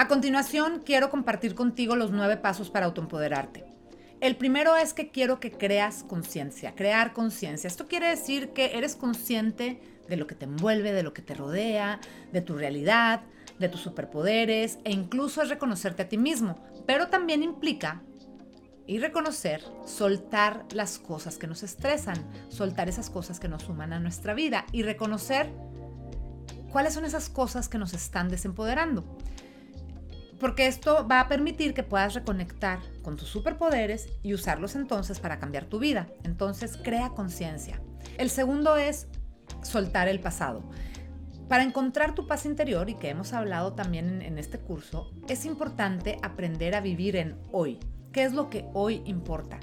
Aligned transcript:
A 0.00 0.06
continuación, 0.06 0.80
quiero 0.86 1.10
compartir 1.10 1.56
contigo 1.56 1.96
los 1.96 2.12
nueve 2.12 2.36
pasos 2.36 2.70
para 2.70 2.86
autoempoderarte. 2.86 3.64
El 4.20 4.36
primero 4.36 4.76
es 4.76 4.94
que 4.94 5.10
quiero 5.10 5.40
que 5.40 5.50
creas 5.50 6.04
conciencia, 6.04 6.76
crear 6.76 7.12
conciencia. 7.12 7.66
Esto 7.66 7.88
quiere 7.88 8.08
decir 8.08 8.50
que 8.50 8.78
eres 8.78 8.94
consciente 8.94 9.80
de 10.08 10.16
lo 10.16 10.28
que 10.28 10.36
te 10.36 10.44
envuelve, 10.44 10.92
de 10.92 11.02
lo 11.02 11.12
que 11.12 11.22
te 11.22 11.34
rodea, 11.34 11.98
de 12.32 12.40
tu 12.40 12.54
realidad, 12.54 13.22
de 13.58 13.68
tus 13.68 13.80
superpoderes 13.80 14.78
e 14.84 14.92
incluso 14.92 15.42
es 15.42 15.48
reconocerte 15.48 16.02
a 16.02 16.08
ti 16.08 16.16
mismo. 16.16 16.64
Pero 16.86 17.08
también 17.08 17.42
implica 17.42 18.00
y 18.86 19.00
reconocer, 19.00 19.64
soltar 19.84 20.64
las 20.70 21.00
cosas 21.00 21.38
que 21.38 21.48
nos 21.48 21.64
estresan, 21.64 22.24
soltar 22.50 22.88
esas 22.88 23.10
cosas 23.10 23.40
que 23.40 23.48
nos 23.48 23.64
suman 23.64 23.92
a 23.92 23.98
nuestra 23.98 24.32
vida 24.32 24.64
y 24.70 24.84
reconocer 24.84 25.52
cuáles 26.70 26.94
son 26.94 27.04
esas 27.04 27.28
cosas 27.28 27.68
que 27.68 27.78
nos 27.78 27.94
están 27.94 28.28
desempoderando 28.28 29.04
porque 30.38 30.66
esto 30.66 31.06
va 31.06 31.20
a 31.20 31.28
permitir 31.28 31.74
que 31.74 31.82
puedas 31.82 32.14
reconectar 32.14 32.78
con 33.02 33.16
tus 33.16 33.28
superpoderes 33.28 34.08
y 34.22 34.34
usarlos 34.34 34.76
entonces 34.76 35.20
para 35.20 35.38
cambiar 35.38 35.64
tu 35.64 35.78
vida. 35.78 36.08
Entonces, 36.24 36.76
crea 36.76 37.10
conciencia. 37.10 37.80
El 38.18 38.30
segundo 38.30 38.76
es 38.76 39.08
soltar 39.62 40.08
el 40.08 40.20
pasado. 40.20 40.62
Para 41.48 41.62
encontrar 41.62 42.14
tu 42.14 42.26
paz 42.26 42.44
interior, 42.44 42.90
y 42.90 42.94
que 42.94 43.08
hemos 43.08 43.32
hablado 43.32 43.72
también 43.72 44.20
en, 44.20 44.38
este 44.38 44.58
curso, 44.58 45.10
es 45.28 45.46
importante 45.46 46.18
aprender 46.22 46.74
a 46.74 46.82
vivir 46.82 47.16
en 47.16 47.38
hoy. 47.52 47.78
¿Qué 48.12 48.24
es 48.24 48.34
lo 48.34 48.50
que 48.50 48.66
hoy 48.74 49.02
importa? 49.06 49.58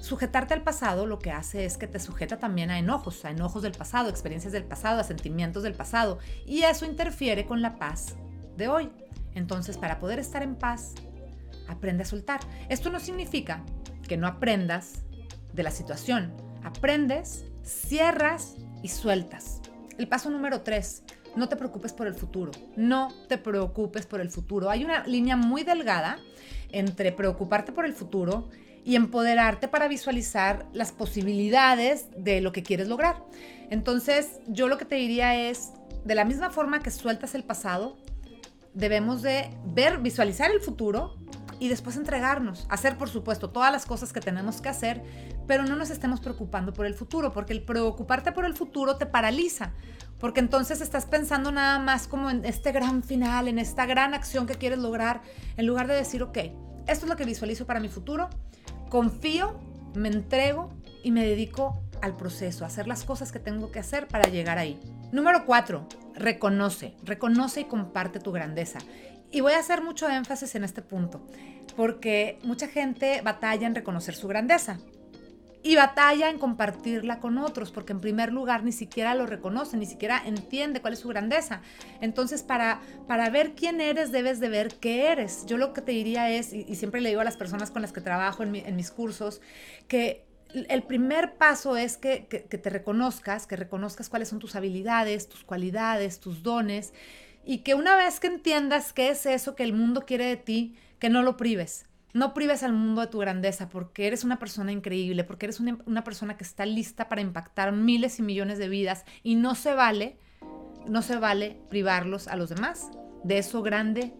Sujetarte 0.00 0.54
al 0.54 0.62
pasado 0.62 1.04
lo 1.06 1.18
que 1.18 1.32
hace 1.32 1.64
es 1.64 1.78
que 1.78 1.88
te 1.88 1.98
sujeta 1.98 2.38
también 2.38 2.70
a 2.70 2.78
enojos, 2.78 3.24
a 3.24 3.30
enojos 3.30 3.62
del 3.62 3.72
pasado, 3.72 4.08
experiencias 4.08 4.52
del 4.52 4.64
pasado, 4.64 5.00
a 5.00 5.04
sentimientos 5.04 5.64
del 5.64 5.74
pasado, 5.74 6.18
y 6.46 6.62
eso 6.62 6.84
interfiere 6.84 7.44
con 7.44 7.60
la 7.60 7.76
paz 7.76 8.14
de 8.56 8.68
hoy. 8.68 8.92
Entonces, 9.36 9.76
para 9.76 10.00
poder 10.00 10.18
estar 10.18 10.42
en 10.42 10.56
paz, 10.56 10.94
aprende 11.68 12.02
a 12.02 12.06
soltar. 12.06 12.40
Esto 12.68 12.90
no 12.90 12.98
significa 12.98 13.62
que 14.08 14.16
no 14.16 14.26
aprendas 14.26 15.02
de 15.52 15.62
la 15.62 15.70
situación. 15.70 16.34
Aprendes, 16.64 17.44
cierras 17.62 18.56
y 18.82 18.88
sueltas. 18.88 19.60
El 19.98 20.08
paso 20.08 20.30
número 20.30 20.62
tres, 20.62 21.04
no 21.36 21.48
te 21.48 21.56
preocupes 21.56 21.92
por 21.92 22.06
el 22.06 22.14
futuro. 22.14 22.50
No 22.76 23.12
te 23.28 23.36
preocupes 23.36 24.06
por 24.06 24.20
el 24.20 24.30
futuro. 24.30 24.70
Hay 24.70 24.84
una 24.84 25.06
línea 25.06 25.36
muy 25.36 25.62
delgada 25.64 26.18
entre 26.72 27.12
preocuparte 27.12 27.72
por 27.72 27.84
el 27.84 27.92
futuro 27.92 28.48
y 28.84 28.96
empoderarte 28.96 29.68
para 29.68 29.86
visualizar 29.86 30.66
las 30.72 30.92
posibilidades 30.92 32.08
de 32.16 32.40
lo 32.40 32.52
que 32.52 32.62
quieres 32.62 32.88
lograr. 32.88 33.22
Entonces, 33.68 34.40
yo 34.46 34.68
lo 34.68 34.78
que 34.78 34.86
te 34.86 34.94
diría 34.94 35.48
es, 35.48 35.72
de 36.04 36.14
la 36.14 36.24
misma 36.24 36.50
forma 36.50 36.80
que 36.80 36.90
sueltas 36.90 37.34
el 37.34 37.42
pasado, 37.42 37.98
debemos 38.76 39.22
de 39.22 39.50
ver, 39.64 39.98
visualizar 39.98 40.50
el 40.50 40.60
futuro 40.60 41.16
y 41.58 41.68
después 41.68 41.96
entregarnos, 41.96 42.66
hacer 42.68 42.98
por 42.98 43.08
supuesto 43.08 43.48
todas 43.48 43.72
las 43.72 43.86
cosas 43.86 44.12
que 44.12 44.20
tenemos 44.20 44.60
que 44.60 44.68
hacer, 44.68 45.02
pero 45.46 45.64
no 45.64 45.76
nos 45.76 45.88
estemos 45.88 46.20
preocupando 46.20 46.74
por 46.74 46.84
el 46.84 46.94
futuro, 46.94 47.32
porque 47.32 47.54
el 47.54 47.62
preocuparte 47.62 48.32
por 48.32 48.44
el 48.44 48.54
futuro 48.54 48.96
te 48.96 49.06
paraliza, 49.06 49.72
porque 50.18 50.40
entonces 50.40 50.82
estás 50.82 51.06
pensando 51.06 51.50
nada 51.50 51.78
más 51.78 52.06
como 52.06 52.28
en 52.28 52.44
este 52.44 52.72
gran 52.72 53.02
final, 53.02 53.48
en 53.48 53.58
esta 53.58 53.86
gran 53.86 54.12
acción 54.12 54.46
que 54.46 54.56
quieres 54.56 54.78
lograr, 54.78 55.22
en 55.56 55.66
lugar 55.66 55.86
de 55.86 55.94
decir, 55.94 56.22
ok, 56.22 56.36
esto 56.86 57.06
es 57.06 57.08
lo 57.08 57.16
que 57.16 57.24
visualizo 57.24 57.64
para 57.64 57.80
mi 57.80 57.88
futuro, 57.88 58.28
confío, 58.90 59.58
me 59.94 60.08
entrego 60.08 60.68
y 61.02 61.12
me 61.12 61.24
dedico 61.24 61.80
al 62.02 62.14
proceso, 62.14 62.64
a 62.64 62.66
hacer 62.66 62.86
las 62.86 63.04
cosas 63.04 63.32
que 63.32 63.38
tengo 63.38 63.70
que 63.70 63.78
hacer 63.78 64.06
para 64.06 64.28
llegar 64.28 64.58
ahí. 64.58 64.78
Número 65.12 65.46
cuatro, 65.46 65.88
reconoce, 66.16 66.94
reconoce 67.04 67.60
y 67.60 67.64
comparte 67.64 68.20
tu 68.20 68.32
grandeza. 68.32 68.78
Y 69.30 69.40
voy 69.40 69.52
a 69.52 69.58
hacer 69.58 69.82
mucho 69.82 70.08
énfasis 70.08 70.54
en 70.54 70.64
este 70.64 70.82
punto, 70.82 71.26
porque 71.76 72.38
mucha 72.42 72.68
gente 72.68 73.20
batalla 73.22 73.66
en 73.66 73.74
reconocer 73.74 74.14
su 74.14 74.28
grandeza 74.28 74.78
y 75.66 75.74
batalla 75.74 76.30
en 76.30 76.38
compartirla 76.38 77.18
con 77.18 77.38
otros, 77.38 77.72
porque 77.72 77.92
en 77.92 78.00
primer 78.00 78.32
lugar 78.32 78.62
ni 78.62 78.70
siquiera 78.70 79.16
lo 79.16 79.26
reconoce, 79.26 79.76
ni 79.76 79.86
siquiera 79.86 80.22
entiende 80.24 80.80
cuál 80.80 80.92
es 80.92 81.00
su 81.00 81.08
grandeza. 81.08 81.60
Entonces, 82.00 82.44
para, 82.44 82.80
para 83.08 83.30
ver 83.30 83.54
quién 83.54 83.80
eres, 83.80 84.12
debes 84.12 84.38
de 84.38 84.48
ver 84.48 84.76
qué 84.78 85.08
eres. 85.08 85.44
Yo 85.46 85.56
lo 85.58 85.72
que 85.72 85.80
te 85.80 85.90
diría 85.90 86.30
es, 86.30 86.52
y, 86.52 86.76
siempre 86.76 87.00
le 87.00 87.08
digo 87.08 87.20
a 87.20 87.24
las 87.24 87.36
personas 87.36 87.72
con 87.72 87.82
las 87.82 87.92
que 87.92 88.00
trabajo 88.00 88.44
en, 88.44 88.54
en 88.54 88.76
mis 88.76 88.92
cursos, 88.92 89.40
que 89.88 90.25
el 90.68 90.82
primer 90.82 91.36
paso 91.36 91.76
es 91.76 91.96
que, 91.96 92.20
te 92.20 92.70
reconozcas, 92.70 93.46
que 93.46 93.56
reconozcas 93.56 94.08
cuáles 94.08 94.28
son 94.28 94.38
tus 94.38 94.56
habilidades, 94.56 95.28
tus 95.28 95.44
cualidades, 95.44 96.20
tus 96.20 96.42
dones, 96.42 96.94
y 97.44 97.58
que 97.58 97.74
una 97.74 97.96
vez 97.96 98.20
que 98.20 98.26
entiendas 98.28 98.92
qué 98.92 99.10
es 99.10 99.26
eso 99.26 99.54
que 99.54 99.62
el 99.62 99.72
mundo 99.72 100.04
quiere 100.06 100.24
de 100.26 100.36
ti, 100.36 100.76
que 100.98 101.10
no 101.10 101.22
lo 101.22 101.36
prives. 101.36 101.86
No 102.12 102.32
prives 102.32 102.62
al 102.62 102.72
mundo 102.72 103.02
de 103.02 103.08
tu 103.08 103.18
grandeza 103.18 103.68
porque 103.68 104.06
eres 104.06 104.24
una 104.24 104.38
persona 104.38 104.72
increíble, 104.72 105.22
porque 105.22 105.46
eres 105.46 105.60
una, 105.60 105.78
una 105.84 106.02
persona 106.02 106.36
que 106.36 106.44
está 106.44 106.64
lista 106.64 107.08
para 107.08 107.20
impactar 107.20 107.72
miles 107.72 108.18
y 108.18 108.22
millones 108.22 108.58
de 108.58 108.68
vidas 108.68 109.04
y 109.22 109.34
no 109.34 109.54
se 109.54 109.74
vale, 109.74 110.16
no 110.88 111.02
se 111.02 111.16
vale 111.16 111.60
privarlos 111.68 112.26
a 112.26 112.36
los 112.36 112.48
demás 112.48 112.90
de 113.26 113.38
eso 113.38 113.62
grande 113.62 114.14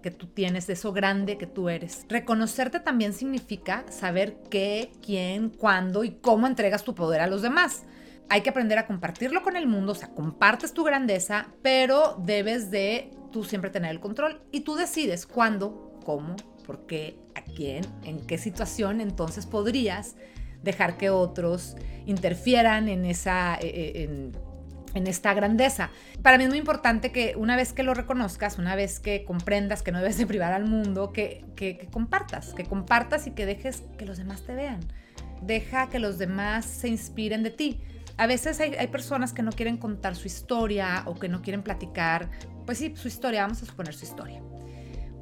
que 0.00 0.10
tú 0.10 0.26
tienes, 0.26 0.66
de 0.66 0.74
eso 0.74 0.92
grande 0.92 1.38
que 1.38 1.46
tú 1.46 1.68
eres. 1.68 2.06
Reconocerte 2.08 2.80
también 2.80 3.12
significa 3.12 3.84
saber 3.90 4.38
qué, 4.50 4.92
quién, 5.04 5.50
cuándo 5.50 6.04
y 6.04 6.12
cómo 6.12 6.46
entregas 6.46 6.84
tu 6.84 6.94
poder 6.94 7.20
a 7.20 7.26
los 7.26 7.42
demás. 7.42 7.84
Hay 8.28 8.42
que 8.42 8.50
aprender 8.50 8.78
a 8.78 8.86
compartirlo 8.86 9.42
con 9.42 9.56
el 9.56 9.66
mundo, 9.66 9.92
o 9.92 9.94
sea, 9.94 10.08
compartes 10.08 10.74
tu 10.74 10.84
grandeza, 10.84 11.48
pero 11.62 12.20
debes 12.24 12.70
de 12.70 13.10
tú 13.32 13.44
siempre 13.44 13.70
tener 13.70 13.90
el 13.90 14.00
control 14.00 14.42
y 14.52 14.60
tú 14.60 14.74
decides 14.74 15.26
cuándo, 15.26 15.98
cómo, 16.04 16.36
por 16.66 16.86
qué, 16.86 17.18
a 17.34 17.42
quién, 17.42 17.84
en 18.04 18.26
qué 18.26 18.36
situación, 18.36 19.00
entonces 19.00 19.46
podrías 19.46 20.16
dejar 20.62 20.96
que 20.96 21.10
otros 21.10 21.76
interfieran 22.06 22.88
en 22.88 23.04
esa, 23.04 23.56
eh, 23.56 23.60
eh, 23.62 24.02
en, 24.04 24.32
en 24.94 25.06
esta 25.06 25.34
grandeza. 25.34 25.90
Para 26.22 26.38
mí 26.38 26.44
es 26.44 26.50
muy 26.50 26.58
importante 26.58 27.12
que 27.12 27.34
una 27.36 27.56
vez 27.56 27.72
que 27.72 27.82
lo 27.82 27.94
reconozcas, 27.94 28.58
una 28.58 28.74
vez 28.74 29.00
que 29.00 29.24
comprendas 29.24 29.82
que 29.82 29.92
no 29.92 29.98
debes 29.98 30.18
de 30.18 30.26
privar 30.26 30.52
al 30.52 30.64
mundo, 30.64 31.12
que, 31.12 31.44
compartas, 31.90 32.54
que 32.54 32.64
compartas 32.64 33.26
y 33.26 33.32
que 33.32 33.46
dejes 33.46 33.82
que 33.96 34.06
los 34.06 34.18
demás 34.18 34.42
te 34.42 34.54
vean. 34.54 34.80
Deja 35.42 35.88
que 35.88 35.98
los 35.98 36.18
demás 36.18 36.64
se 36.64 36.88
inspiren 36.88 37.42
de 37.42 37.50
ti. 37.50 37.80
A 38.16 38.26
veces 38.26 38.58
hay, 38.60 38.86
personas 38.88 39.32
que 39.32 39.42
no 39.42 39.52
quieren 39.52 39.76
contar 39.76 40.16
su 40.16 40.26
historia 40.26 41.04
o 41.06 41.14
que 41.14 41.28
no 41.28 41.40
quieren 41.40 41.62
platicar, 41.62 42.28
pues 42.66 42.78
sí, 42.78 42.92
su 42.96 43.06
historia, 43.06 43.42
vamos 43.42 43.62
a 43.62 43.66
suponer 43.66 43.94
su 43.94 44.04
historia, 44.04 44.42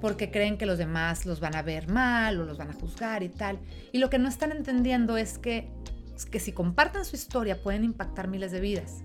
porque 0.00 0.30
creen 0.30 0.56
que 0.56 0.64
los 0.64 0.78
demás 0.78 1.26
los 1.26 1.38
van 1.38 1.54
a 1.56 1.62
ver 1.62 1.88
mal 1.88 2.40
o 2.40 2.46
los 2.46 2.56
van 2.56 2.70
a 2.70 2.72
juzgar 2.72 3.22
y 3.22 3.28
tal. 3.28 3.58
Y 3.92 3.98
lo 3.98 4.08
que 4.08 4.18
no 4.18 4.30
están 4.30 4.50
entendiendo 4.50 5.18
es 5.18 5.36
que, 5.36 5.68
que 6.30 6.40
si 6.40 6.52
comparten 6.52 7.04
su 7.04 7.16
historia 7.16 7.62
pueden 7.62 7.84
impactar 7.84 8.28
miles 8.28 8.50
de 8.50 8.60
vidas. 8.60 9.04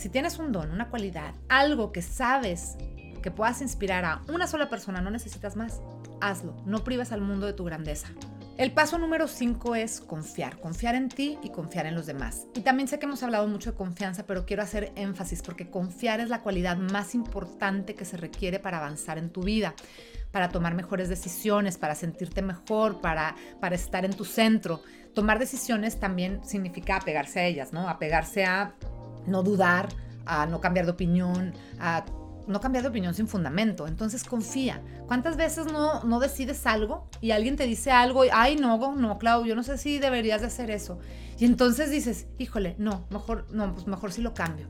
Si 0.00 0.08
tienes 0.08 0.38
un 0.38 0.50
don, 0.50 0.70
una 0.70 0.88
cualidad, 0.88 1.34
algo 1.50 1.92
que 1.92 2.00
sabes 2.00 2.78
que 3.22 3.30
puedas 3.30 3.60
inspirar 3.60 4.06
a 4.06 4.22
una 4.28 4.46
sola 4.46 4.70
persona, 4.70 5.02
no 5.02 5.10
necesitas 5.10 5.56
más, 5.56 5.82
hazlo. 6.22 6.56
No 6.64 6.84
prives 6.84 7.12
al 7.12 7.20
mundo 7.20 7.44
de 7.44 7.52
tu 7.52 7.64
grandeza. 7.64 8.08
El 8.56 8.72
paso 8.72 8.96
número 8.96 9.28
5 9.28 9.74
es 9.74 10.00
confiar, 10.00 10.58
confiar 10.58 10.94
en 10.94 11.10
ti 11.10 11.38
y 11.42 11.50
confiar 11.50 11.84
en 11.84 11.94
los 11.94 12.06
demás. 12.06 12.46
Y 12.54 12.60
también 12.60 12.88
sé 12.88 12.98
que 12.98 13.04
hemos 13.04 13.22
hablado 13.22 13.46
mucho 13.46 13.72
de 13.72 13.76
confianza, 13.76 14.24
pero 14.24 14.46
quiero 14.46 14.62
hacer 14.62 14.90
énfasis 14.96 15.42
porque 15.42 15.68
confiar 15.68 16.20
es 16.20 16.30
la 16.30 16.40
cualidad 16.40 16.78
más 16.78 17.14
importante 17.14 17.94
que 17.94 18.06
se 18.06 18.16
requiere 18.16 18.58
para 18.58 18.78
avanzar 18.78 19.18
en 19.18 19.28
tu 19.28 19.42
vida, 19.42 19.74
para 20.30 20.48
tomar 20.48 20.74
mejores 20.74 21.10
decisiones, 21.10 21.76
para 21.76 21.94
sentirte 21.94 22.40
mejor, 22.40 23.02
para, 23.02 23.36
para 23.60 23.74
estar 23.74 24.06
en 24.06 24.14
tu 24.14 24.24
centro. 24.24 24.80
Tomar 25.14 25.38
decisiones 25.38 26.00
también 26.00 26.42
significa 26.42 26.96
apegarse 26.96 27.40
a 27.40 27.44
ellas, 27.44 27.74
¿no? 27.74 27.86
Apegarse 27.86 28.46
a 28.46 28.76
no 29.26 29.42
dudar, 29.42 29.88
a 30.26 30.46
no 30.46 30.60
cambiar 30.60 30.86
de 30.86 30.92
opinión, 30.92 31.52
a 31.78 32.04
no 32.46 32.60
cambiar 32.60 32.82
de 32.82 32.90
opinión 32.90 33.14
sin 33.14 33.28
fundamento. 33.28 33.86
Entonces 33.86 34.24
confía. 34.24 34.82
¿Cuántas 35.06 35.36
veces 35.36 35.72
no, 35.72 36.04
no 36.04 36.20
decides 36.20 36.66
algo 36.66 37.08
y 37.20 37.30
alguien 37.30 37.56
te 37.56 37.66
dice 37.66 37.90
algo 37.90 38.24
y, 38.24 38.28
ay, 38.32 38.56
no, 38.56 38.94
no, 38.94 39.18
Clau, 39.18 39.44
yo 39.44 39.54
no 39.54 39.62
sé 39.62 39.78
si 39.78 39.98
deberías 39.98 40.40
de 40.40 40.48
hacer 40.48 40.70
eso? 40.70 40.98
Y 41.38 41.44
entonces 41.44 41.90
dices, 41.90 42.26
híjole, 42.38 42.74
no, 42.78 43.06
mejor, 43.10 43.46
no, 43.50 43.72
pues 43.74 43.86
mejor 43.86 44.12
si 44.12 44.20
lo 44.20 44.34
cambio. 44.34 44.68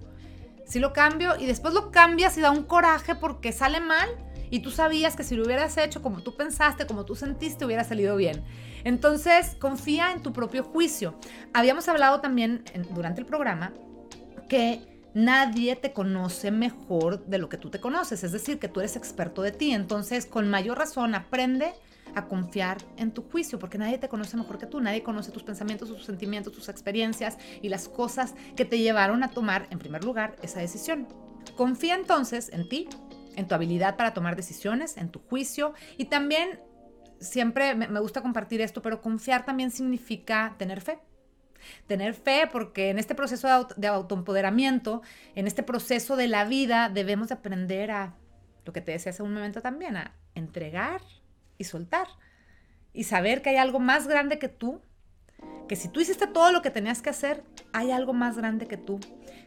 Si 0.66 0.78
lo 0.78 0.92
cambio 0.92 1.36
y 1.38 1.46
después 1.46 1.74
lo 1.74 1.90
cambias 1.90 2.38
y 2.38 2.40
da 2.40 2.50
un 2.50 2.62
coraje 2.62 3.16
porque 3.16 3.52
sale 3.52 3.80
mal 3.80 4.08
y 4.50 4.60
tú 4.60 4.70
sabías 4.70 5.16
que 5.16 5.24
si 5.24 5.34
lo 5.34 5.44
hubieras 5.44 5.76
hecho 5.78 6.00
como 6.00 6.22
tú 6.22 6.36
pensaste, 6.36 6.86
como 6.86 7.04
tú 7.04 7.16
sentiste, 7.16 7.64
hubiera 7.64 7.84
salido 7.84 8.16
bien. 8.16 8.44
Entonces, 8.84 9.56
confía 9.60 10.12
en 10.12 10.22
tu 10.22 10.32
propio 10.32 10.64
juicio. 10.64 11.14
Habíamos 11.52 11.88
hablado 11.88 12.20
también 12.20 12.64
durante 12.94 13.20
el 13.20 13.26
programa 13.26 13.72
que 14.50 14.82
nadie 15.14 15.76
te 15.76 15.92
conoce 15.92 16.50
mejor 16.50 17.24
de 17.26 17.38
lo 17.38 17.48
que 17.48 17.56
tú 17.56 17.70
te 17.70 17.80
conoces, 17.80 18.24
es 18.24 18.32
decir, 18.32 18.58
que 18.58 18.68
tú 18.68 18.80
eres 18.80 18.96
experto 18.96 19.42
de 19.42 19.52
ti. 19.52 19.72
Entonces, 19.72 20.26
con 20.26 20.50
mayor 20.50 20.76
razón, 20.76 21.14
aprende 21.14 21.72
a 22.16 22.26
confiar 22.26 22.78
en 22.96 23.12
tu 23.12 23.22
juicio, 23.22 23.60
porque 23.60 23.78
nadie 23.78 23.96
te 23.96 24.08
conoce 24.08 24.36
mejor 24.36 24.58
que 24.58 24.66
tú, 24.66 24.80
nadie 24.80 25.04
conoce 25.04 25.30
tus 25.30 25.44
pensamientos, 25.44 25.88
tus 25.88 26.04
sentimientos, 26.04 26.52
tus 26.52 26.68
experiencias 26.68 27.38
y 27.62 27.68
las 27.68 27.88
cosas 27.88 28.34
que 28.56 28.64
te 28.64 28.80
llevaron 28.80 29.22
a 29.22 29.30
tomar, 29.30 29.68
en 29.70 29.78
primer 29.78 30.02
lugar, 30.02 30.34
esa 30.42 30.58
decisión. 30.58 31.06
Confía 31.56 31.94
entonces 31.94 32.50
en 32.52 32.68
ti, 32.68 32.88
en 33.36 33.46
tu 33.46 33.54
habilidad 33.54 33.96
para 33.96 34.12
tomar 34.12 34.34
decisiones, 34.34 34.96
en 34.96 35.10
tu 35.10 35.20
juicio 35.20 35.74
y 35.96 36.06
también 36.06 36.58
siempre 37.20 37.76
me, 37.76 38.00
gusta 38.00 38.20
compartir 38.20 38.60
esto, 38.60 38.82
pero 38.82 39.00
confiar 39.00 39.44
también 39.44 39.70
significa 39.70 40.56
tener 40.58 40.80
fe. 40.80 40.98
Tener 41.86 42.14
fe 42.14 42.48
porque 42.50 42.90
en 42.90 42.98
este 42.98 43.14
proceso 43.14 43.48
de, 43.48 43.74
de 43.76 43.86
autoempoderamiento, 43.88 45.02
en 45.34 45.46
este 45.46 45.62
proceso 45.62 46.16
de 46.16 46.28
la 46.28 46.44
vida, 46.44 46.88
debemos 46.88 47.32
aprender 47.32 47.90
a, 47.90 48.14
lo 48.64 48.72
que 48.72 48.80
te 48.80 48.92
decía 48.92 49.10
hace 49.10 49.22
un 49.22 49.34
momento 49.34 49.62
también, 49.62 49.96
a 49.96 50.14
entregar 50.34 51.00
y 51.58 51.64
soltar. 51.64 52.06
Y 52.92 53.04
saber 53.04 53.42
que 53.42 53.50
hay 53.50 53.56
algo 53.56 53.78
más 53.78 54.08
grande 54.08 54.38
que 54.38 54.48
tú, 54.48 54.80
que 55.68 55.76
si 55.76 55.88
tú 55.88 56.00
hiciste 56.00 56.26
todo 56.26 56.52
lo 56.52 56.62
que 56.62 56.70
tenías 56.70 57.02
que 57.02 57.10
hacer, 57.10 57.44
hay 57.72 57.92
algo 57.92 58.12
más 58.12 58.36
grande 58.36 58.66
que 58.66 58.76
tú 58.76 58.98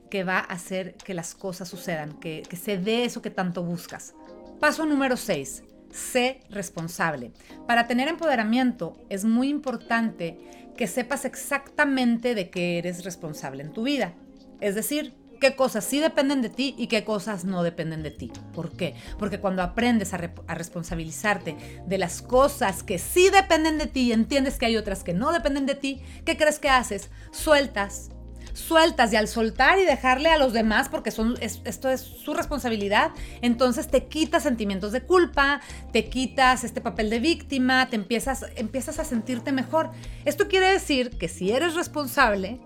que 0.09 0.23
va 0.23 0.37
a 0.37 0.43
hacer 0.43 0.95
que 0.95 1.13
las 1.13 1.35
cosas 1.35 1.67
sucedan, 1.67 2.13
que, 2.19 2.43
que 2.47 2.55
se 2.55 2.77
dé 2.77 3.03
eso 3.03 3.21
que 3.21 3.29
tanto 3.29 3.63
buscas. 3.63 4.13
Paso 4.59 4.85
número 4.85 5.17
6. 5.17 5.63
Sé 5.91 6.39
responsable. 6.49 7.31
Para 7.67 7.87
tener 7.87 8.07
empoderamiento 8.07 8.97
es 9.09 9.25
muy 9.25 9.49
importante 9.49 10.37
que 10.77 10.87
sepas 10.87 11.25
exactamente 11.25 12.35
de 12.35 12.49
qué 12.49 12.77
eres 12.77 13.03
responsable 13.03 13.63
en 13.63 13.73
tu 13.73 13.83
vida. 13.83 14.13
Es 14.59 14.75
decir, 14.75 15.13
qué 15.43 15.55
cosas 15.57 15.83
sí 15.83 15.99
dependen 15.99 16.41
de 16.41 16.47
ti 16.49 16.73
y 16.77 16.87
qué 16.87 17.03
cosas 17.03 17.43
no 17.43 17.63
dependen 17.63 18.01
de 18.01 18.11
ti. 18.11 18.31
¿Por 18.53 18.71
qué? 18.71 18.95
Porque 19.19 19.41
cuando 19.41 19.61
aprendes 19.61 20.13
a, 20.13 20.17
responsabilizarte 20.17 21.83
de 21.85 21.97
las 21.97 22.21
cosas 22.21 22.81
que 22.81 22.97
sí 22.97 23.29
dependen 23.29 23.77
de 23.77 23.87
ti 23.87 24.03
y 24.03 24.13
entiendes 24.13 24.57
que 24.57 24.67
hay 24.67 24.77
otras 24.77 25.03
que 25.03 25.13
no 25.13 25.33
dependen 25.33 25.65
de 25.65 25.75
ti, 25.75 26.01
¿qué 26.25 26.37
crees 26.37 26.59
que 26.59 26.69
haces? 26.69 27.09
Sueltas. 27.31 28.09
Sueltas 28.53 29.11
y 29.11 29.15
al 29.15 29.27
soltar 29.27 29.79
y 29.79 29.85
dejarle 29.85 30.29
a 30.29 30.37
los 30.37 30.53
demás, 30.53 30.89
porque 30.89 31.11
son, 31.11 31.35
esto 31.41 31.89
es 31.89 32.01
su 32.01 32.33
responsabilidad, 32.33 33.11
entonces 33.41 33.87
te 33.87 34.05
quitas 34.07 34.43
sentimientos 34.43 34.91
de 34.91 35.01
culpa, 35.01 35.59
te 35.91 36.09
quitas 36.09 36.63
este 36.63 36.79
papel 36.79 37.09
de 37.09 37.19
víctima, 37.19 37.89
te 37.89 37.95
empiezas, 37.95 38.45
empiezas 38.55 38.99
a 38.99 39.05
sentirte 39.05 39.51
mejor. 39.51 39.89
Esto 40.25 40.47
quiere 40.47 40.71
decir 40.71 41.17
que 41.17 41.27
si 41.27 41.51
eres 41.51 41.73
responsable, 41.73 42.61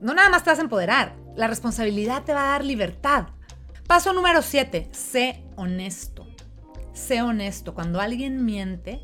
no 0.00 0.14
nada 0.14 0.28
más 0.28 0.44
te 0.44 0.50
vas 0.50 0.58
a 0.58 0.62
empoderar, 0.62 1.16
la 1.36 1.46
responsabilidad 1.46 2.24
te 2.24 2.34
va 2.34 2.44
a 2.44 2.52
dar 2.52 2.64
libertad. 2.64 3.28
Paso 3.86 4.12
número 4.12 4.42
7, 4.42 4.88
sé 4.92 5.44
honesto. 5.56 6.26
Sé 6.92 7.22
honesto. 7.22 7.74
Cuando 7.74 8.00
alguien 8.00 8.44
miente, 8.44 9.00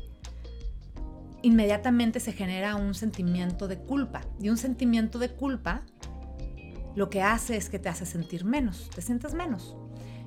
inmediatamente 1.43 2.19
se 2.19 2.31
genera 2.31 2.75
un 2.75 2.95
sentimiento 2.95 3.67
de 3.67 3.77
culpa. 3.77 4.21
Y 4.39 4.49
un 4.49 4.57
sentimiento 4.57 5.19
de 5.19 5.29
culpa 5.29 5.83
lo 6.95 7.09
que 7.09 7.21
hace 7.21 7.57
es 7.57 7.69
que 7.69 7.79
te 7.79 7.89
hace 7.89 8.05
sentir 8.05 8.45
menos, 8.45 8.89
te 8.95 9.01
sientes 9.01 9.33
menos. 9.33 9.75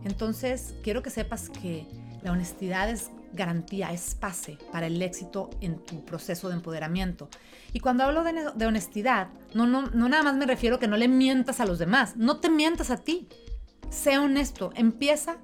Entonces, 0.05 0.75
quiero 0.83 1.03
que 1.03 1.11
sepas 1.11 1.49
que 1.49 1.87
la 2.23 2.33
honestidad 2.33 2.91
es 2.91 3.11
garantía, 3.33 3.93
es 3.93 4.15
pase 4.15 4.59
para 4.73 4.87
el 4.87 5.01
éxito 5.01 5.51
en 5.61 5.85
tu 5.85 6.05
proceso 6.05 6.49
de 6.49 6.55
empoderamiento. 6.55 7.29
Y 7.73 7.81
cuando 7.81 8.05
hablo 8.05 8.23
de, 8.23 8.67
honestidad, 8.67 9.29
no, 9.55 9.67
no, 9.67 9.89
no 9.89 10.09
nada 10.09 10.23
más 10.23 10.37
me 10.37 10.47
refiero 10.47 10.79
que 10.79 10.89
no 10.89 10.97
le 10.97 11.09
mientas 11.09 11.61
a 11.61 11.67
los 11.67 11.79
demás, 11.79 12.17
no 12.17 12.41
te 12.41 12.51
mientas 12.51 12.91
a 12.91 12.99
ti. 12.99 13.29
Sé 13.91 14.19
honesto, 14.19 14.71
empieza 14.75 15.39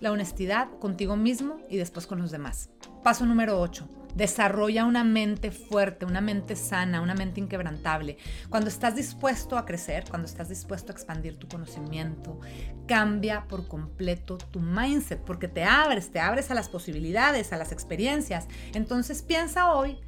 la 0.00 0.12
honestidad 0.12 0.68
contigo 0.78 1.16
mismo 1.16 1.58
y 1.68 1.76
después 1.76 2.06
con 2.06 2.20
los 2.20 2.30
demás. 2.30 2.70
Paso 3.02 3.26
número 3.26 3.60
8 3.60 3.99
Desarrolla 4.14 4.84
una 4.84 5.04
mente 5.04 5.50
fuerte, 5.50 6.04
una 6.04 6.20
mente 6.20 6.56
sana, 6.56 7.00
una 7.00 7.14
mente 7.14 7.40
inquebrantable. 7.40 8.18
Cuando 8.48 8.68
estás 8.68 8.96
dispuesto 8.96 9.56
a 9.56 9.64
crecer, 9.64 10.04
cuando 10.08 10.26
estás 10.26 10.48
dispuesto 10.48 10.92
a 10.92 10.94
expandir 10.94 11.36
tu 11.36 11.48
conocimiento, 11.48 12.40
cambia 12.86 13.46
por 13.48 13.68
completo 13.68 14.38
tu 14.38 14.60
mindset, 14.60 15.20
porque 15.20 15.48
te 15.48 15.64
abres, 15.64 16.10
te 16.10 16.20
abres 16.20 16.50
a 16.50 16.54
las 16.54 16.68
posibilidades, 16.68 17.52
a 17.52 17.56
las 17.56 17.72
experiencias. 17.72 18.48
Entonces 18.74 19.22
piensa 19.22 19.72
hoy 19.72 19.98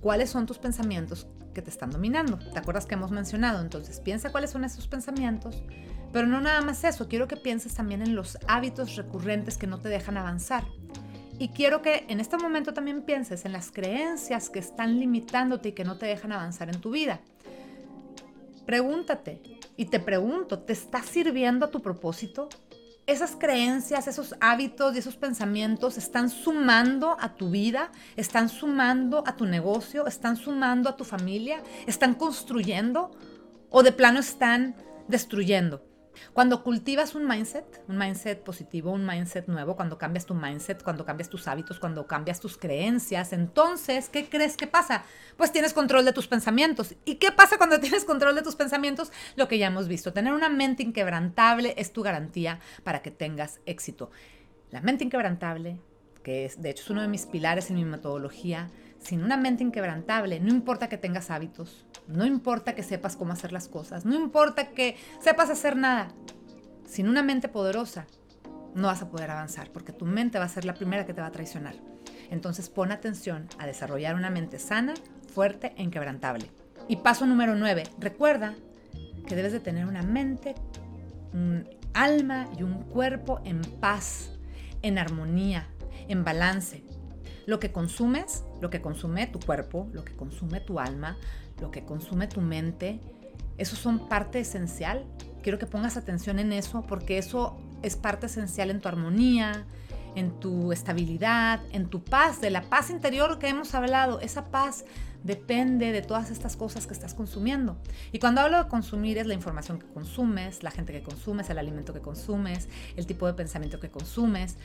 cuáles 0.00 0.30
son 0.30 0.46
tus 0.46 0.58
pensamientos 0.58 1.26
que 1.54 1.62
te 1.62 1.70
están 1.70 1.90
dominando. 1.90 2.38
¿Te 2.38 2.58
acuerdas 2.58 2.86
que 2.86 2.94
hemos 2.94 3.10
mencionado? 3.10 3.60
Entonces 3.60 4.00
piensa 4.00 4.30
cuáles 4.30 4.50
son 4.50 4.64
esos 4.64 4.86
pensamientos, 4.86 5.62
pero 6.12 6.26
no 6.26 6.40
nada 6.40 6.60
más 6.60 6.82
eso, 6.84 7.08
quiero 7.08 7.28
que 7.28 7.36
pienses 7.36 7.74
también 7.74 8.02
en 8.02 8.14
los 8.14 8.38
hábitos 8.48 8.96
recurrentes 8.96 9.56
que 9.56 9.66
no 9.66 9.80
te 9.80 9.88
dejan 9.88 10.16
avanzar. 10.16 10.64
Y 11.40 11.48
quiero 11.48 11.80
que 11.80 12.04
en 12.08 12.20
este 12.20 12.36
momento 12.36 12.74
también 12.74 13.00
pienses 13.00 13.46
en 13.46 13.52
las 13.52 13.72
creencias 13.72 14.50
que 14.50 14.58
están 14.58 15.00
limitándote 15.00 15.70
y 15.70 15.72
que 15.72 15.84
no 15.84 15.96
te 15.96 16.04
dejan 16.04 16.32
avanzar 16.32 16.68
en 16.68 16.82
tu 16.82 16.90
vida. 16.90 17.20
Pregúntate 18.66 19.40
y 19.74 19.86
te 19.86 20.00
pregunto, 20.00 20.58
¿te 20.58 20.74
está 20.74 21.02
sirviendo 21.02 21.64
a 21.64 21.70
tu 21.70 21.80
propósito? 21.80 22.50
¿Esas 23.06 23.36
creencias, 23.36 24.06
esos 24.06 24.34
hábitos 24.42 24.94
y 24.94 24.98
esos 24.98 25.16
pensamientos 25.16 25.96
están 25.96 26.28
sumando 26.28 27.16
a 27.18 27.34
tu 27.36 27.48
vida? 27.48 27.90
¿Están 28.16 28.50
sumando 28.50 29.24
a 29.26 29.34
tu 29.34 29.46
negocio? 29.46 30.06
¿Están 30.06 30.36
sumando 30.36 30.90
a 30.90 30.96
tu 30.98 31.04
familia? 31.04 31.62
¿Están 31.86 32.16
construyendo? 32.16 33.12
¿O 33.70 33.82
de 33.82 33.92
plano 33.92 34.20
están 34.20 34.76
destruyendo? 35.08 35.89
Cuando 36.32 36.62
cultivas 36.62 37.14
un 37.14 37.26
mindset, 37.26 37.82
un 37.88 37.98
mindset 37.98 38.42
positivo, 38.42 38.90
un 38.90 39.06
mindset 39.06 39.46
nuevo, 39.48 39.76
cuando 39.76 39.98
cambias 39.98 40.26
tu 40.26 40.34
mindset, 40.34 40.82
cuando 40.82 41.04
cambias 41.04 41.28
tus 41.28 41.48
hábitos, 41.48 41.78
cuando 41.78 42.06
cambias 42.06 42.40
tus 42.40 42.56
creencias, 42.56 43.32
entonces, 43.32 44.08
¿qué 44.08 44.28
crees 44.28 44.56
que 44.56 44.66
pasa? 44.66 45.04
Pues 45.36 45.52
tienes 45.52 45.72
control 45.72 46.04
de 46.04 46.12
tus 46.12 46.28
pensamientos. 46.28 46.94
¿Y 47.04 47.16
qué 47.16 47.32
pasa 47.32 47.56
cuando 47.58 47.80
tienes 47.80 48.04
control 48.04 48.34
de 48.34 48.42
tus 48.42 48.56
pensamientos? 48.56 49.12
Lo 49.36 49.48
que 49.48 49.58
ya 49.58 49.66
hemos 49.66 49.88
visto, 49.88 50.12
tener 50.12 50.32
una 50.32 50.48
mente 50.48 50.82
inquebrantable 50.82 51.74
es 51.76 51.92
tu 51.92 52.02
garantía 52.02 52.60
para 52.84 53.02
que 53.02 53.10
tengas 53.10 53.60
éxito. 53.66 54.10
La 54.70 54.80
mente 54.80 55.04
inquebrantable, 55.04 55.78
que 56.22 56.44
es, 56.44 56.62
de 56.62 56.70
hecho 56.70 56.84
es 56.84 56.90
uno 56.90 57.02
de 57.02 57.08
mis 57.08 57.26
pilares 57.26 57.70
en 57.70 57.76
mi 57.76 57.84
metodología, 57.84 58.70
sin 59.00 59.24
una 59.24 59.36
mente 59.36 59.64
inquebrantable, 59.64 60.40
no 60.40 60.50
importa 60.50 60.88
que 60.88 60.98
tengas 60.98 61.30
hábitos, 61.30 61.86
no 62.06 62.24
importa 62.24 62.74
que 62.74 62.82
sepas 62.82 63.16
cómo 63.16 63.32
hacer 63.32 63.52
las 63.52 63.66
cosas, 63.66 64.04
no 64.04 64.14
importa 64.14 64.70
que 64.70 64.96
sepas 65.20 65.50
hacer 65.50 65.76
nada, 65.76 66.08
sin 66.84 67.08
una 67.08 67.22
mente 67.22 67.48
poderosa 67.48 68.06
no 68.74 68.86
vas 68.86 69.02
a 69.02 69.10
poder 69.10 69.30
avanzar 69.30 69.70
porque 69.70 69.92
tu 69.92 70.04
mente 70.04 70.38
va 70.38 70.44
a 70.44 70.48
ser 70.48 70.64
la 70.64 70.74
primera 70.74 71.06
que 71.06 71.14
te 71.14 71.20
va 71.20 71.28
a 71.28 71.32
traicionar. 71.32 71.74
Entonces 72.30 72.68
pon 72.68 72.92
atención 72.92 73.48
a 73.58 73.66
desarrollar 73.66 74.14
una 74.14 74.30
mente 74.30 74.58
sana, 74.58 74.94
fuerte 75.32 75.72
e 75.76 75.82
inquebrantable. 75.82 76.50
Y 76.88 76.96
paso 76.96 77.26
número 77.26 77.54
9, 77.56 77.84
recuerda 77.98 78.54
que 79.26 79.36
debes 79.36 79.52
de 79.52 79.60
tener 79.60 79.86
una 79.86 80.02
mente, 80.02 80.54
un 81.32 81.68
alma 81.94 82.48
y 82.58 82.62
un 82.62 82.82
cuerpo 82.84 83.40
en 83.44 83.60
paz, 83.80 84.38
en 84.82 84.98
armonía, 84.98 85.66
en 86.08 86.24
balance. 86.24 86.82
Lo 87.50 87.58
que 87.58 87.72
consumes, 87.72 88.44
lo 88.60 88.70
que 88.70 88.80
consume 88.80 89.26
tu 89.26 89.40
cuerpo, 89.40 89.88
lo 89.92 90.04
que 90.04 90.14
consume 90.14 90.60
tu 90.60 90.78
alma, 90.78 91.16
lo 91.60 91.72
que 91.72 91.84
consume 91.84 92.28
tu 92.28 92.40
mente, 92.40 93.00
eso 93.58 93.74
son 93.74 94.08
parte 94.08 94.38
esencial. 94.38 95.04
Quiero 95.42 95.58
que 95.58 95.66
pongas 95.66 95.96
atención 95.96 96.38
en 96.38 96.52
eso 96.52 96.82
porque 96.86 97.18
eso 97.18 97.56
es 97.82 97.96
parte 97.96 98.26
esencial 98.26 98.70
en 98.70 98.80
tu 98.80 98.86
armonía, 98.86 99.66
en 100.14 100.38
tu 100.38 100.70
estabilidad, 100.70 101.60
en 101.72 101.88
tu 101.88 102.04
paz, 102.04 102.40
de 102.40 102.50
la 102.50 102.62
paz 102.62 102.88
interior 102.88 103.40
que 103.40 103.48
hemos 103.48 103.74
hablado. 103.74 104.20
Esa 104.20 104.44
paz 104.44 104.84
depende 105.24 105.90
de 105.90 106.02
todas 106.02 106.30
estas 106.30 106.56
cosas 106.56 106.86
que 106.86 106.92
estás 106.92 107.14
consumiendo. 107.14 107.76
Y 108.12 108.20
cuando 108.20 108.42
hablo 108.42 108.62
de 108.62 108.68
consumir 108.68 109.18
es 109.18 109.26
la 109.26 109.34
información 109.34 109.80
que 109.80 109.86
consumes, 109.88 110.62
la 110.62 110.70
gente 110.70 110.92
que 110.92 111.02
consumes, 111.02 111.50
el 111.50 111.58
alimento 111.58 111.92
que 111.92 112.00
consumes, 112.00 112.68
el 112.94 113.06
tipo 113.06 113.26
de 113.26 113.34
pensamiento 113.34 113.80
que 113.80 113.90
consumes. 113.90 114.56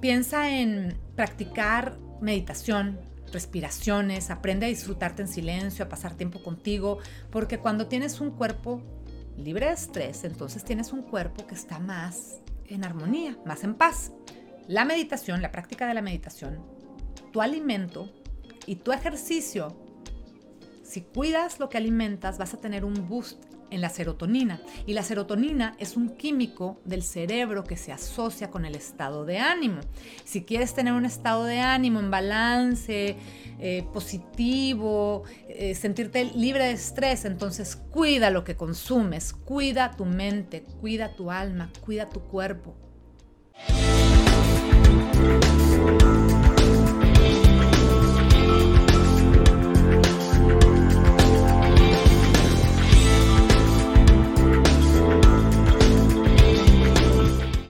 Piensa 0.00 0.50
en 0.50 0.96
practicar 1.16 1.98
meditación, 2.20 3.00
respiraciones, 3.32 4.30
aprende 4.30 4.66
a 4.66 4.68
disfrutarte 4.68 5.22
en 5.22 5.28
silencio, 5.28 5.84
a 5.84 5.88
pasar 5.88 6.14
tiempo 6.14 6.42
contigo, 6.42 6.98
porque 7.30 7.58
cuando 7.58 7.88
tienes 7.88 8.20
un 8.20 8.30
cuerpo 8.30 8.80
libre 9.36 9.66
de 9.66 9.72
estrés, 9.72 10.24
entonces 10.24 10.64
tienes 10.64 10.92
un 10.92 11.02
cuerpo 11.02 11.46
que 11.46 11.54
está 11.54 11.80
más 11.80 12.40
en 12.66 12.84
armonía, 12.84 13.36
más 13.44 13.64
en 13.64 13.74
paz. 13.74 14.12
La 14.68 14.84
meditación, 14.84 15.42
la 15.42 15.50
práctica 15.50 15.88
de 15.88 15.94
la 15.94 16.02
meditación, 16.02 16.62
tu 17.32 17.40
alimento 17.40 18.08
y 18.66 18.76
tu 18.76 18.92
ejercicio, 18.92 19.76
si 20.84 21.02
cuidas 21.02 21.58
lo 21.58 21.68
que 21.68 21.76
alimentas, 21.76 22.38
vas 22.38 22.54
a 22.54 22.60
tener 22.60 22.84
un 22.84 23.08
boost 23.08 23.47
en 23.70 23.80
la 23.80 23.88
serotonina. 23.88 24.60
Y 24.86 24.92
la 24.92 25.02
serotonina 25.02 25.74
es 25.78 25.96
un 25.96 26.10
químico 26.16 26.80
del 26.84 27.02
cerebro 27.02 27.64
que 27.64 27.76
se 27.76 27.92
asocia 27.92 28.50
con 28.50 28.64
el 28.64 28.74
estado 28.74 29.24
de 29.24 29.38
ánimo. 29.38 29.80
Si 30.24 30.44
quieres 30.44 30.74
tener 30.74 30.92
un 30.92 31.04
estado 31.04 31.44
de 31.44 31.60
ánimo 31.60 32.00
en 32.00 32.10
balance, 32.10 33.16
eh, 33.58 33.84
positivo, 33.92 35.24
eh, 35.48 35.74
sentirte 35.74 36.24
libre 36.24 36.64
de 36.64 36.72
estrés, 36.72 37.24
entonces 37.24 37.76
cuida 37.76 38.30
lo 38.30 38.44
que 38.44 38.56
consumes, 38.56 39.32
cuida 39.32 39.92
tu 39.96 40.04
mente, 40.04 40.62
cuida 40.80 41.14
tu 41.14 41.30
alma, 41.30 41.70
cuida 41.80 42.08
tu 42.08 42.20
cuerpo. 42.20 42.76